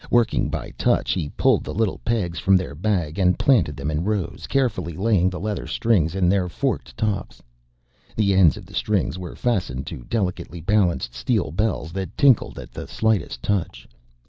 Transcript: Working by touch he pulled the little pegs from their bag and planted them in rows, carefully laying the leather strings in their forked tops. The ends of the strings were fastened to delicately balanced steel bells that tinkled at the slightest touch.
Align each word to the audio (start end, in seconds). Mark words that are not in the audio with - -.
Working 0.09 0.49
by 0.49 0.71
touch 0.79 1.11
he 1.11 1.29
pulled 1.29 1.63
the 1.63 1.75
little 1.75 1.99
pegs 1.99 2.39
from 2.39 2.57
their 2.57 2.73
bag 2.73 3.19
and 3.19 3.37
planted 3.37 3.77
them 3.77 3.91
in 3.91 4.03
rows, 4.03 4.47
carefully 4.49 4.93
laying 4.97 5.29
the 5.29 5.39
leather 5.39 5.67
strings 5.67 6.15
in 6.15 6.27
their 6.27 6.49
forked 6.49 6.97
tops. 6.97 7.39
The 8.15 8.33
ends 8.33 8.57
of 8.57 8.65
the 8.65 8.73
strings 8.73 9.19
were 9.19 9.35
fastened 9.35 9.85
to 9.85 10.03
delicately 10.05 10.59
balanced 10.59 11.13
steel 11.13 11.51
bells 11.51 11.91
that 11.91 12.17
tinkled 12.17 12.57
at 12.57 12.71
the 12.71 12.87
slightest 12.87 13.43
touch. 13.43 13.87